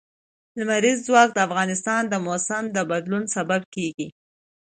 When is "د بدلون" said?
2.75-3.23